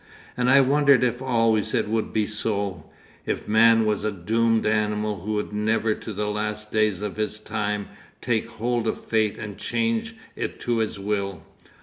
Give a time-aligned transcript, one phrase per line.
[0.35, 2.89] And I wondered if always it would be so,
[3.27, 7.37] if man was a doomed animal who would never to the last days of his
[7.39, 7.87] time
[8.19, 11.43] take hold of fate and change it to his will.